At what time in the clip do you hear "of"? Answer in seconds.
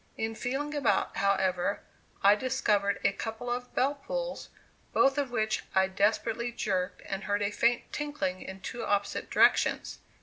3.51-3.71, 5.19-5.29